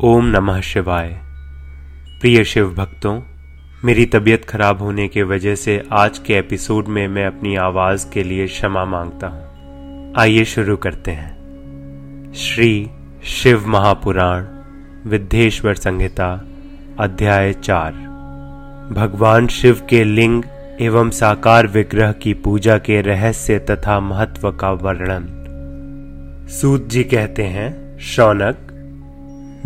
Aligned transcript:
ओम 0.00 0.24
नमः 0.26 0.60
शिवाय। 0.60 1.20
प्रिय 2.20 2.44
शिव 2.44 2.74
भक्तों, 2.74 3.20
मेरी 3.84 4.06
तबीयत 4.06 4.44
खराब 4.44 4.82
होने 4.82 5.08
के 5.08 5.22
वजह 5.22 5.54
से 5.54 5.82
आज 5.92 6.18
के 6.18 6.34
एपिसोड 6.34 6.88
में 6.88 7.08
मैं 7.08 7.26
अपनी 7.26 7.56
आवाज़ 7.56 8.10
के 8.10 8.22
लिए 8.22 8.46
क्षमा 8.46 8.84
माँगता 8.84 9.26
हूँ। 9.26 10.12
आइए 10.18 10.44
शुरू 10.44 10.76
करते 10.76 11.10
हैं। 11.10 11.36
श्री 12.32 12.90
शिव 13.24 13.68
महापुराण 13.68 14.46
विद्येश्वर 15.10 15.74
संहिता, 15.74 16.44
अध्याय 17.00 17.52
चार। 17.52 17.92
भगवान 18.92 19.46
शिव 19.46 19.80
के 19.90 20.04
लिंग 20.04 20.42
एवं 20.80 21.10
साकार 21.10 21.66
विग्रह 21.66 22.12
की 22.12 22.34
पूजा 22.34 22.78
के 22.78 23.00
रहस्य 23.00 23.58
तथा 23.58 24.00
महत्व 24.00 24.52
का 24.52 24.70
वर्णन। 24.70 25.26
सूत 26.48 26.88
जी 26.88 27.04
कहते 27.04 27.42
हैं, 27.42 27.98
शौनक 27.98 28.70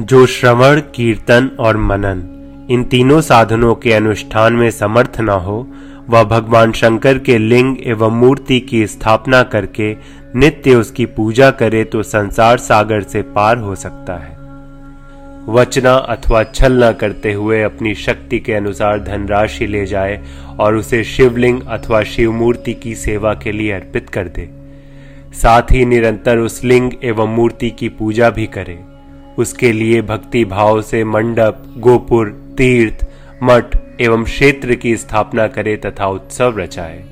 जो 0.00 0.26
श्रवण, 0.26 0.80
कीर्तन 0.80 1.50
और 1.58 1.76
मनन, 1.76 2.22
इन 2.70 2.84
तीनों 2.84 3.20
साधनों 3.20 3.74
के 3.74 3.92
अनुष्ठान 3.92 4.52
में 4.52 4.70
समर्थ 4.70 5.20
न 5.20 5.28
हो, 5.28 5.66
वह 6.10 6.24
भगवान 6.24 6.72
शंकर 6.72 7.18
के 7.18 7.38
लिंग 7.38 7.76
एवं 7.86 8.10
मूर्ति 8.10 8.60
की 8.60 8.86
स्थापना 8.86 9.42
करके 9.42 9.96
नित्य 10.34 10.74
उसकी 10.74 11.06
पूजा 11.06 11.50
करे 11.50 11.84
तो 11.84 12.02
संसार 12.02 12.58
सागर 12.58 13.02
से 13.02 13.22
पार 13.22 13.56
हो 13.56 13.74
सकता 13.74 14.16
है। 14.16 14.36
वचना 15.48 15.94
अथवा 15.94 16.42
छल 16.44 16.84
न 16.84 16.92
करते 16.92 17.32
हुए 17.32 17.62
अपनी 17.62 17.94
शक्ति 17.94 18.38
के 18.38 18.52
अनुसार 18.54 19.00
धनराशि 19.00 19.66
ले 19.66 19.86
जाए 19.86 20.20
और 20.58 20.76
उसे 20.76 21.04
शिवलिंग 21.04 21.62
अथवा 21.62 22.02
शिव 22.02 22.32
मूर्ति 22.32 22.74
की 22.74 22.94
सेवा 22.94 23.34
के 23.34 23.52
लिए 23.52 23.72
अर्पित 23.72 24.10
कर 24.10 24.28
दे। 24.28 24.48
साथ 25.34 25.62
ही 25.62 25.84
निरंतर 25.84 26.38
उस 26.38 26.64
लिंग 26.64 26.92
एवं 27.02 27.34
मूर्ति 27.36 27.70
की 27.70 27.88
पूजा 27.88 28.30
भी 28.30 28.46
करे। 28.46 28.78
उसके 29.38 29.72
लिए 29.72 30.02
भक्ति 30.02 30.44
भाव 30.44 30.82
से 30.82 31.04
मंडप, 31.04 31.62
गोपुर, 31.76 32.28
तीर्थ, 32.58 33.06
मठ 33.42 33.76
एवं 34.00 34.24
क्षेत्र 34.24 34.74
की 34.74 34.96
स्थापना 34.96 35.46
करे 35.46 35.76
तथा 35.76 36.06
उत्सव 36.06 36.58
रचाए। 36.58 37.04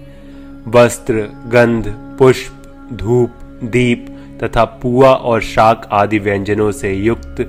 वस्त्र, 0.68 1.14
गंध, 1.46 1.84
पुष्प, 2.18 2.62
धूप, 2.92 3.30
दीप 3.64 4.06
तथा 4.42 4.64
पुआ 4.64 5.10
और 5.10 5.40
शाक 5.42 5.88
आदि 5.92 6.18
व्यंजनों 6.18 6.72
से 6.72 6.92
युक्त 6.94 7.40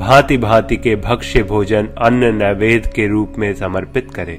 भांति 0.00 0.36
भांति 0.36 0.76
के 0.76 0.96
भक्ष्य 0.96 1.42
भोजन 1.42 1.88
अन्न 1.98 2.34
नैवेद्य 2.34 2.90
के 2.94 3.06
रूप 3.06 3.34
में 3.38 3.54
समर्पित 3.54 4.10
करे। 4.14 4.38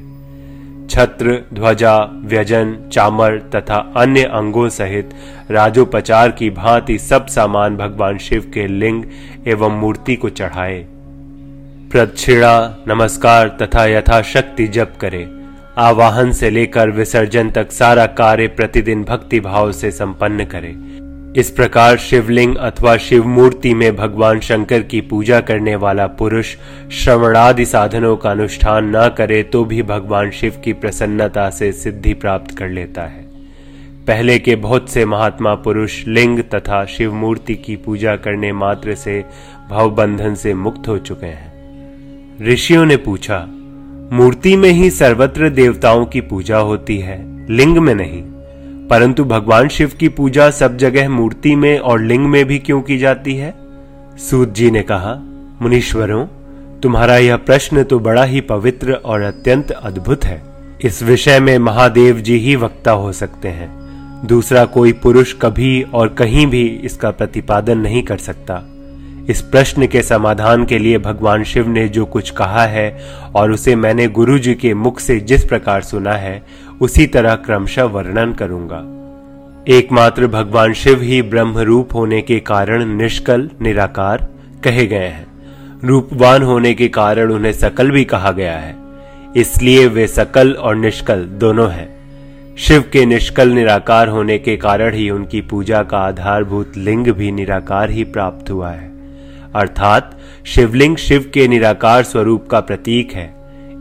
छत्र, 0.93 1.45
ध्वजा, 1.53 2.09
व्यजन, 2.23 2.89
चामर 2.91 3.37
तथा 3.55 3.93
अन्य 3.97 4.23
अंगों 4.23 4.69
सहित 4.69 5.09
राजोपचार 5.51 6.31
की 6.31 6.49
भांति 6.49 6.99
सब 6.99 7.27
सामान 7.27 7.77
भगवान 7.77 8.17
शिव 8.17 8.51
के 8.53 8.67
लिंग 8.67 9.03
एवं 9.47 9.69
मूर्ति 9.69 10.15
को 10.15 10.29
चढ़ाए। 10.29 10.85
प्रदक्षिणा, 11.91 12.77
नमस्कार 12.87 13.57
तथा 13.61 13.85
यथाशक्ति 13.85 14.67
जप 14.67 14.93
करे। 15.01 15.29
आवाहन 15.77 16.31
से 16.31 16.49
लेकर 16.49 16.89
विसर्जन 16.89 17.49
तक 17.51 17.71
सारा 17.71 18.05
कार्य 18.05 18.47
प्रतिदिन 18.47 19.03
भक्ति 19.03 19.39
भाव 19.39 19.71
से 19.71 19.91
संपन्न 19.91 20.45
करे। 20.45 20.75
इस 21.37 21.49
प्रकार 21.49 21.97
शिवलिंग 21.97 22.55
अथवा 22.55 22.97
शिव 22.97 23.27
मूर्ति 23.27 23.73
में 23.73 23.95
भगवान 23.95 24.39
शंकर 24.39 24.81
की 24.81 25.01
पूजा 25.01 25.39
करने 25.41 25.75
वाला 25.75 26.07
पुरुष 26.07 26.55
श्रवणादि 26.91 27.65
साधनों 27.65 28.17
का 28.17 28.31
अनुष्ठान 28.31 28.95
न 28.95 29.07
करे 29.17 29.43
तो 29.43 29.65
भी 29.65 29.83
भगवान 29.83 30.31
शिव 30.31 30.61
की 30.63 30.73
प्रसन्नता 30.73 31.49
से 31.49 31.71
सिद्धि 31.71 32.13
प्राप्त 32.13 32.57
कर 32.57 32.69
लेता 32.69 33.03
है। 33.03 33.23
पहले 34.07 34.39
के 34.39 34.55
बहुत 34.55 34.89
से 34.89 35.05
महात्मा 35.05 35.55
पुरुष 35.55 36.07
लिंग 36.07 36.39
तथा 36.39 36.85
शिव 36.85 37.13
मूर्ति 37.13 37.55
की 37.55 37.75
पूजा 37.75 38.15
करने 38.15 38.51
मात्र 38.53 38.95
से 38.95 39.25
भवबंधन 39.69 40.35
से 40.35 40.53
मुक्त 40.53 40.87
हो 40.87 40.97
चुके 40.97 41.25
हैं। 41.25 42.47
ऋषियों 42.47 42.85
ने 42.85 42.97
पूछा, 42.97 43.45
मूर्ति 44.13 44.55
में 44.55 44.69
ही 44.69 44.89
सर्वत्र 44.89 45.49
देवताओं 45.49 46.05
की 46.05 46.21
पूजा 46.21 46.57
होती 46.57 46.97
है, 46.97 47.17
लिंग 47.53 47.77
में 47.77 47.95
नहीं? 47.95 48.23
परंतु 48.93 49.23
भगवान 49.23 49.67
शिव 49.67 49.91
की 49.99 50.09
पूजा 50.09 50.49
सब 50.49 50.77
जगह 50.77 51.09
मूर्ति 51.09 51.55
में 51.55 51.79
और 51.79 52.01
लिंग 52.01 52.25
में 52.25 52.45
भी 52.45 52.59
क्यों 52.59 52.81
की 52.81 52.97
जाती 52.97 53.35
है? 53.35 53.55
सूत 54.17 54.53
जी 54.53 54.71
ने 54.71 54.81
कहा, 54.81 55.13
मुनीश्वरों, 55.61 56.27
तुम्हारा 56.79 57.17
यह 57.17 57.35
प्रश्न 57.35 57.83
तो 57.83 57.99
बड़ा 57.99 58.23
ही 58.23 58.41
पवित्र 58.41 58.93
और 58.93 59.21
अत्यंत 59.21 59.71
अद्भुत 59.71 60.25
है। 60.25 60.43
इस 60.83 61.03
विषय 61.03 61.39
में 61.39 61.57
महादेव 61.57 62.19
जी 62.19 62.37
ही 62.37 62.55
वक्ता 62.55 62.91
हो 62.91 63.11
सकते 63.11 63.47
हैं। 63.47 63.71
दूसरा 64.25 64.65
कोई 64.65 64.93
पुरुष 64.93 65.33
कभी 65.41 65.81
और 65.81 66.07
कहीं 66.07 66.47
भी 66.47 66.67
इसका 66.67 67.11
प्रतिपादन 67.11 67.77
नहीं 67.77 68.03
कर 68.03 68.17
सकता। 68.17 68.53
इस 69.29 69.41
प्रश्न 69.41 69.87
के 69.87 70.01
समाधान 70.01 70.65
के 70.65 70.77
लिए 70.77 70.97
भगवान 70.97 71.43
शिव 71.43 71.67
ने 71.67 71.87
जो 71.87 72.05
कुछ 72.05 72.29
कहा 72.29 72.65
है 72.65 73.01
और 73.35 73.51
उसे 73.51 73.75
मैंने 73.75 74.07
गुरु 74.07 74.39
जी 74.39 74.55
के 74.55 74.73
मुख 74.73 74.99
से 74.99 75.19
जिस 75.19 75.45
प्रकार 75.45 75.81
सुना 75.81 76.13
है, 76.13 76.43
उसी 76.81 77.07
तरह 77.07 77.35
क्रमशः 77.35 77.83
वर्णन 77.83 78.33
करूँगा। 78.33 78.99
एकमात्र 79.67 80.27
भगवान 80.27 80.73
शिव 80.73 81.01
ही 81.01 81.21
ब्रह्म 81.21 81.57
रूप 81.57 81.89
होने 81.93 82.21
के 82.21 82.39
कारण 82.39 82.85
निष्कल, 82.85 83.49
निराकार 83.61 84.27
कहे 84.63 84.85
गए 84.85 85.07
हैं। 85.07 85.27
रूपवान 85.83 86.43
होने 86.43 86.73
के 86.73 86.87
कारण 86.87 87.31
उन्हें 87.31 87.53
सकल 87.53 87.91
भी 87.91 88.05
कहा 88.05 88.31
गया 88.31 88.57
है। 88.57 88.75
इसलिए 89.37 89.87
वे 89.87 90.07
सकल 90.07 90.53
और 90.53 90.75
निष्कल 90.75 91.23
दोनों 91.23 91.71
हैं। 91.71 91.93
शिव 92.57 92.81
के 92.81 93.05
निष्कल, 93.05 93.49
निराकार 93.49 94.07
होने 94.07 94.37
के 94.37 94.57
कारण 94.57 94.93
ही 94.93 95.09
उनकी 95.09 95.41
पूजा 95.41 95.83
का 95.83 95.97
आधारभूत 95.97 96.73
लिंग 96.77 97.07
भी 97.07 97.31
निराकार 97.31 97.89
ही 97.89 98.03
प्राप्त 98.03 98.51
हुआ 98.51 98.69
है। 98.69 98.92
अर्थात 99.55 100.17
शिवलिंग 100.45 100.97
शिव 100.97 101.31
के 101.33 101.47
निराकार 101.47 102.03
स्वरूप 102.03 102.47
का 102.47 102.59
प्रतीक 102.59 103.13
है। 103.13 103.33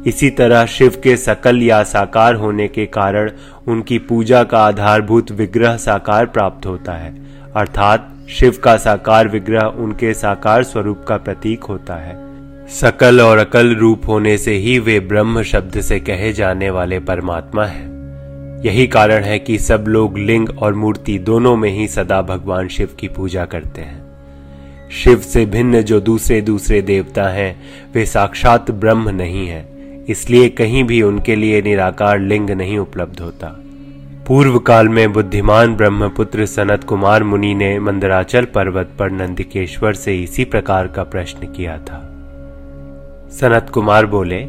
इसी 0.06 0.30
तरह 0.30 0.66
शिव 0.66 1.00
के 1.04 1.16
सकल 1.16 1.62
या 1.62 1.82
साकार 1.82 2.34
होने 2.34 2.68
के 2.68 2.86
कारण 2.86 3.30
उनकी 3.68 3.98
पूजा 3.98 4.42
का 4.44 4.64
आधारभूत 4.64 5.30
विग्रह 5.30 5.76
साकार 5.76 6.26
प्राप्त 6.26 6.66
होता 6.66 6.92
है। 6.92 7.14
अर्थात 7.56 8.12
शिव 8.28 8.58
का 8.64 8.76
साकार 8.76 9.28
विग्रह 9.28 9.62
उनके 9.62 10.14
साकार 10.14 10.64
स्वरूप 10.64 11.04
का 11.08 11.16
प्रतीक 11.16 11.64
होता 11.64 11.94
है। 11.94 12.16
सकल 12.68 13.20
और 13.20 13.38
अकल 13.38 13.74
रूप 13.74 14.02
होने 14.08 14.38
से 14.38 14.54
ही 14.54 14.78
वे 14.78 15.00
ब्रह्म 15.00 15.42
शब्द 15.42 15.80
से 15.80 16.00
कहे 16.00 16.32
जाने 16.32 16.70
वाले 16.70 16.98
परमात्मा 17.00 17.64
हैं। 17.64 17.92
यही 18.64 18.86
कारण 18.86 19.24
है 19.24 19.38
कि 19.38 19.58
सब 19.58 19.84
लोग 19.88 20.18
लिंग 20.18 20.48
और 20.58 20.74
मूर्ति 20.74 21.18
दोनों 21.18 21.56
में 21.56 21.70
ही 21.70 21.88
सदा 21.88 22.22
भगवान 22.22 22.68
शिव 22.68 22.88
की 22.98 23.08
पूजा 23.08 23.44
करते 23.44 23.80
हैं। 23.80 24.01
शिव 24.92 25.18
से 25.18 25.46
भिन्न 25.46 25.82
जो 25.82 26.00
दूसरे 26.00 26.40
दूसरे 26.40 26.82
देवता 26.82 27.28
हैं, 27.28 27.62
वे 27.94 28.06
साक्षात 28.06 28.70
ब्रह्म 28.70 29.10
नहीं 29.10 29.46
है, 29.48 29.64
इसलिए 30.08 30.48
कहीं 30.48 30.84
भी 30.84 31.02
उनके 31.02 31.36
लिए 31.36 31.62
निराकार 31.62 32.18
लिंग 32.18 32.50
नहीं 32.50 32.78
उपलब्ध 32.78 33.20
होता। 33.20 33.48
पूर्व 34.28 34.58
काल 34.58 34.88
में 34.88 35.12
बुद्धिमान 35.12 35.74
ब्रह्मपुत्र 35.76 36.46
सनत 36.46 36.84
कुमार 36.84 37.22
मुनि 37.22 37.54
ने 37.54 37.78
मंदराचल 37.80 38.44
पर्वत 38.44 38.90
पर 38.98 39.10
नंदिकेश्वर 39.10 39.94
से 39.94 40.16
इसी 40.22 40.44
प्रकार 40.44 40.86
का 40.86 41.02
प्रश्न 41.04 41.46
किया 41.46 41.78
था। 41.78 42.00
सनत 43.30 43.70
कुमार 43.70 44.06
बोले, 44.06 44.40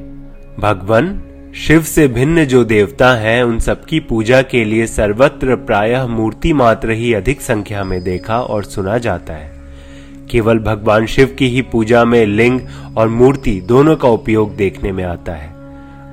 भगवान, 0.59 1.21
शिव 1.55 1.81
से 1.81 2.07
भिन्न 2.07 2.45
जो 2.45 2.63
देवता 2.63 3.13
हैं, 3.13 3.43
उन 3.43 3.59
सबकी 3.59 3.99
पूजा 3.99 4.41
के 4.41 4.65
लिए 4.65 4.87
सर्वत्र 4.87 5.55
प्रायः 5.55 6.07
मूर्ति 6.07 6.53
मात्र 6.53 6.91
ही 6.91 7.13
अधिक 7.13 7.41
संख्या 7.41 7.83
में 7.83 8.03
देखा 8.03 8.41
और 8.41 8.63
सुना 8.63 8.97
जाता 8.97 9.33
है। 9.33 9.52
केवल 10.33 10.59
भगवान 10.59 11.05
शिव 11.05 11.35
की 11.39 11.47
ही 11.47 11.61
पूजा 11.61 12.05
में 12.05 12.25
लिंग 12.25 12.59
और 12.97 13.07
मूर्ति 13.09 13.59
दोनों 13.61 13.95
का 13.95 14.09
उपयोग 14.09 14.55
देखने 14.55 14.91
में 14.91 15.03
आता 15.03 15.33
है। 15.33 15.51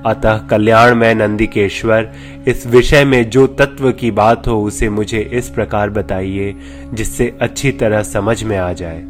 अतः 0.05 0.37
कल्याण 0.47 0.95
में 0.95 1.13
नंदिकेश्वर, 1.15 2.11
इस 2.47 2.65
विषय 2.67 3.05
में 3.05 3.29
जो 3.29 3.45
तत्व 3.47 3.91
की 3.91 4.11
बात 4.11 4.47
हो 4.47 4.61
उसे 4.63 4.89
मुझे 4.89 5.19
इस 5.33 5.49
प्रकार 5.49 5.89
बताइए, 5.89 6.55
जिससे 6.93 7.33
अच्छी 7.41 7.71
तरह 7.71 8.03
समझ 8.03 8.43
में 8.43 8.57
आ 8.57 8.71
जाए। 8.73 9.01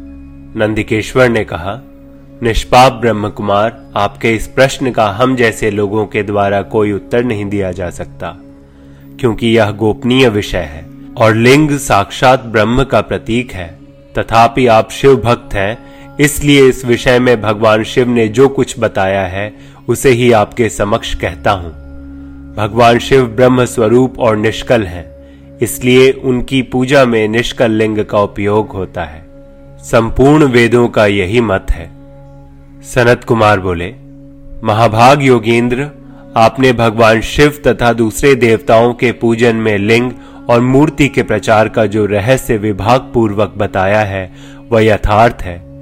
नंदिकेश्वर 0.56 1.28
ने 1.28 1.44
कहा, 1.44 1.80
निष्पाप 2.42 2.92
ब्रह्म 2.92 3.28
कुमार 3.28 3.92
आपके 3.96 4.34
इस 4.34 4.46
प्रश्न 4.46 4.90
का 4.90 5.06
हम 5.10 5.36
जैसे 5.36 5.70
लोगों 5.70 6.06
के 6.06 6.22
द्वारा 6.22 6.62
कोई 6.62 6.92
उत्तर 6.92 7.24
नहीं 7.24 7.44
दिया 7.44 7.72
जा 7.72 7.90
सकता, 7.90 8.36
क्योंकि 9.20 9.56
यह 9.56 9.70
गोपनीय 9.70 10.28
विषय 10.28 10.68
है 10.70 10.86
और 11.16 11.34
लिंग 11.34 11.78
साक्षात 11.78 12.44
ब्रह्म 12.44 12.84
का 12.84 13.00
प्रतीक 13.00 13.52
है। 13.52 13.81
तथापि 14.18 14.66
आप 14.66 14.90
शिव 14.90 15.16
भक्त 15.16 15.54
हैं, 15.54 15.78
इसलिए 16.20 16.66
इस 16.68 16.84
विषय 16.84 17.18
में 17.18 17.40
भगवान 17.42 17.84
शिव 17.84 18.08
ने 18.08 18.26
जो 18.28 18.48
कुछ 18.48 18.78
बताया 18.78 19.24
है, 19.26 19.52
उसे 19.88 20.10
ही 20.10 20.30
आपके 20.32 20.68
समक्ष 20.68 21.14
कहता 21.14 21.50
हूँ। 21.50 21.70
भगवान 22.56 22.98
शिव 22.98 23.26
ब्रह्म 23.26 23.64
स्वरूप 23.64 24.18
और 24.18 24.36
निष्कल 24.36 24.82
हैं, 24.82 25.06
इसलिए 25.58 26.10
उनकी 26.12 26.62
पूजा 26.62 27.04
में 27.04 27.26
निष्कल 27.28 27.70
लिंग 27.70 28.04
का 28.04 28.20
उपयोग 28.20 28.70
होता 28.70 29.04
है। 29.04 29.24
संपूर्ण 29.82 30.44
वेदों 30.44 30.86
का 30.88 31.06
यही 31.06 31.40
मत 31.40 31.70
है। 31.70 31.90
सनत 32.84 33.24
कुमार 33.24 33.60
बोले, 33.60 33.94
महाभाग 34.64 35.22
योगेंद्र, 35.22 35.88
आपने 36.36 36.72
भगवान 36.72 37.20
शिव 37.20 37.60
तथा 37.66 37.92
दूसरे 37.92 38.34
देवताओं 38.34 38.92
के 38.94 39.10
पूजन 39.12 39.56
में 39.56 39.76
लिंग 39.78 40.10
और 40.50 40.60
मूर्ति 40.60 41.08
के 41.08 41.22
प्रचार 41.22 41.68
का 41.68 41.86
जो 41.86 42.06
रहस्य 42.06 42.56
विभाग 42.56 43.00
पूर्वक 43.14 43.54
बताया 43.56 44.00
है, 44.00 44.32
वह 44.70 44.84
यथार्थ 44.84 45.36
है। 45.42 45.72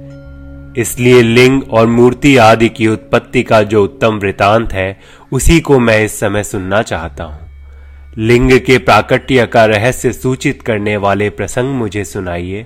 इसलिए 0.77 1.21
लिंग 1.21 1.63
और 1.71 1.87
मूर्ति 1.87 2.37
आदि 2.37 2.69
की 2.69 2.87
उत्पत्ति 2.87 3.43
का 3.43 3.63
जो 3.63 3.83
उत्तम 3.83 4.15
वृतांत 4.15 4.73
है, 4.73 4.99
उसी 5.31 5.59
को 5.59 5.79
मैं 5.79 6.03
इस 6.03 6.19
समय 6.19 6.43
सुनना 6.43 6.81
चाहता 6.81 7.23
हूँ। 7.23 7.49
लिंग 8.17 8.51
के 8.51 8.77
प्राकट्य 8.77 9.45
का 9.45 9.65
रहस्य 9.65 10.13
सूचित 10.13 10.61
करने 10.61 10.97
वाले 10.97 11.29
प्रसंग 11.29 11.75
मुझे 11.75 12.05
सुनाइए। 12.05 12.65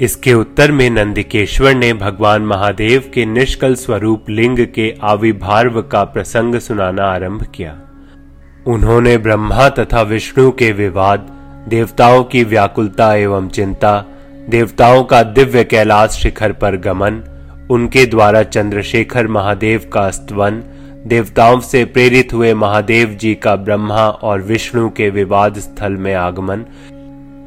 इसके 0.00 0.34
उत्तर 0.34 0.72
में 0.72 0.90
नंदिकेश्वर 0.90 1.74
ने 1.74 1.92
भगवान 1.92 2.42
महादेव 2.42 3.10
के 3.14 3.26
निष्कल 3.26 3.74
स्वरूप 3.74 4.30
लिंग 4.30 4.58
के 4.58 4.94
आविर्भाव 5.02 5.82
का 5.82 6.04
प्रसंग 6.04 6.54
सुनाना 6.54 7.04
आरंभ 7.04 7.46
किया। 7.54 7.80
उन्होंने 8.66 9.18
ब्रह्मा 9.18 9.68
तथा 9.68 10.02
विष्णु 10.02 10.50
के 10.50 10.72
विवाद, 10.72 11.18
देवताओं 11.68 12.24
की 12.24 12.44
व्याकुलता 12.44 13.14
एवं 13.14 13.48
चिंता, 13.48 14.04
देवताओं 14.48 15.04
का 15.04 15.22
दिव्य 15.22 15.64
कैलाश 15.64 16.10
शिखर 16.10 16.52
पर 16.52 16.76
गमन, 16.76 17.22
उनके 17.70 18.06
द्वारा 18.06 18.42
चंद्रशेखर 18.42 19.26
महादेव 19.26 19.90
का 19.92 20.10
स्तवन, 20.10 20.62
देवताओं 21.06 21.60
से 21.60 21.84
प्रेरित 21.84 22.32
हुए 22.32 22.54
महादेव 22.54 23.08
जी 23.08 23.34
का 23.34 23.56
ब्रह्मा 23.56 24.08
और 24.08 24.42
विष्णु 24.42 24.90
के 24.90 25.10
विवाद 25.10 25.58
स्थल 25.58 25.92
में 25.92 26.14
आगमन, 26.14 26.64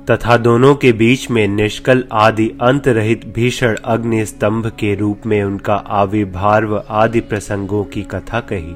तथा 0.09 0.37
दोनों 0.37 0.75
के 0.75 0.91
बीच 0.91 1.31
में 1.31 1.47
निष्कल 1.47 2.03
आदि 2.11 2.51
अंत 2.61 2.87
रहित 2.87 3.33
भीषण 3.35 3.77
अग्नि 3.85 4.25
स्तंभ 4.25 4.67
के 4.67 4.95
रूप 4.95 5.21
में 5.25 5.43
उनका 5.43 5.75
आविर्भाव 5.75 6.83
आदि 6.89 7.19
प्रसंगों 7.19 7.83
की 7.83 8.01
कथा 8.01 8.39
कही। 8.39 8.75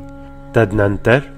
तदनंतर 0.56 1.37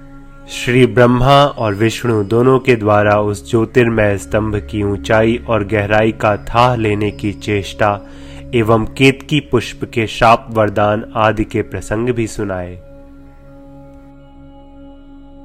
श्री 0.52 0.86
ब्रह्मा 0.86 1.44
और 1.44 1.74
विष्णु 1.74 2.22
दोनों 2.24 2.58
के 2.58 2.74
द्वारा 2.76 3.20
उस 3.20 3.50
ज्योतिर्मय 3.50 4.18
स्तंभ 4.18 4.56
की 4.70 4.82
ऊंचाई 4.82 5.36
और 5.48 5.64
गहराई 5.64 6.12
का 6.12 6.36
था 6.36 6.74
लेने 6.74 7.10
की 7.10 7.32
चेष्टा 7.32 8.00
एवं 8.54 8.84
केतकी 8.84 9.40
पुष्प 9.40 9.84
के 9.84 10.06
शाप 10.06 10.46
वरदान 10.50 11.12
आदि 11.16 11.44
के 11.44 11.62
प्रसंग 11.62 12.08
भी 12.08 12.26
सुनाए। 12.26 12.89